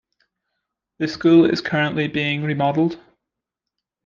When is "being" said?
2.07-2.41